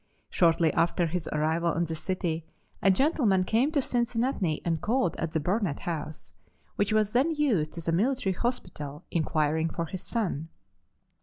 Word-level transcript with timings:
Shortly 0.31 0.73
after 0.73 1.05
his 1.05 1.29
arrival 1.31 1.73
in 1.73 1.85
the 1.85 1.93
city 1.93 2.43
a 2.81 2.89
gentleman 2.89 3.43
came 3.43 3.71
to 3.73 3.83
Cincinnati 3.83 4.59
and 4.65 4.81
called 4.81 5.15
at 5.17 5.33
the 5.33 5.39
Burnett 5.39 5.81
House, 5.81 6.33
which 6.75 6.91
was 6.91 7.11
then 7.13 7.35
used 7.35 7.77
as 7.77 7.87
a 7.87 7.91
military 7.91 8.33
hospital, 8.33 9.03
inquiring 9.11 9.69
for 9.69 9.85
his 9.85 10.01
son. 10.01 10.49